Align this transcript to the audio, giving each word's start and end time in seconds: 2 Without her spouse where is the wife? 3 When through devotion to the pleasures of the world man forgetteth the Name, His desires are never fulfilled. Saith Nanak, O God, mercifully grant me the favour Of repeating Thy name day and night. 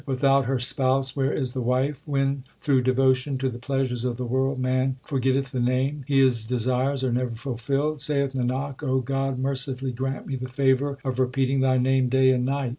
2 0.07 0.13
Without 0.13 0.45
her 0.47 0.57
spouse 0.57 1.15
where 1.15 1.31
is 1.31 1.51
the 1.51 1.61
wife? 1.61 1.97
3 2.05 2.11
When 2.11 2.43
through 2.59 2.81
devotion 2.81 3.37
to 3.37 3.49
the 3.49 3.59
pleasures 3.59 4.03
of 4.03 4.17
the 4.17 4.25
world 4.25 4.59
man 4.59 4.97
forgetteth 5.03 5.51
the 5.51 5.59
Name, 5.59 6.03
His 6.07 6.43
desires 6.43 7.03
are 7.03 7.11
never 7.13 7.35
fulfilled. 7.35 8.01
Saith 8.01 8.33
Nanak, 8.33 8.81
O 8.81 8.99
God, 9.01 9.37
mercifully 9.37 9.91
grant 9.91 10.25
me 10.25 10.35
the 10.35 10.49
favour 10.49 10.97
Of 11.05 11.19
repeating 11.19 11.59
Thy 11.59 11.77
name 11.77 12.09
day 12.09 12.31
and 12.31 12.43
night. 12.43 12.69